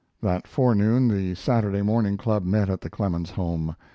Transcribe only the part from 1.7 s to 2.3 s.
Morning